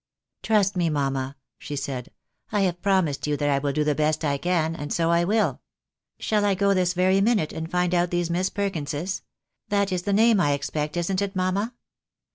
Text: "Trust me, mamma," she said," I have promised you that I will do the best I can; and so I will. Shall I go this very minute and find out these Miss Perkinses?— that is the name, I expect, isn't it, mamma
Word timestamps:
"Trust 0.41 0.75
me, 0.75 0.89
mamma," 0.89 1.35
she 1.59 1.75
said," 1.75 2.09
I 2.51 2.61
have 2.61 2.81
promised 2.81 3.27
you 3.27 3.37
that 3.37 3.51
I 3.51 3.59
will 3.59 3.71
do 3.71 3.83
the 3.83 3.93
best 3.93 4.25
I 4.25 4.39
can; 4.39 4.75
and 4.75 4.91
so 4.91 5.11
I 5.11 5.23
will. 5.23 5.61
Shall 6.17 6.43
I 6.43 6.55
go 6.55 6.73
this 6.73 6.95
very 6.95 7.21
minute 7.21 7.53
and 7.53 7.69
find 7.69 7.93
out 7.93 8.09
these 8.09 8.31
Miss 8.31 8.49
Perkinses?— 8.49 9.21
that 9.69 9.91
is 9.91 10.01
the 10.01 10.11
name, 10.11 10.39
I 10.39 10.53
expect, 10.53 10.97
isn't 10.97 11.21
it, 11.21 11.35
mamma 11.35 11.75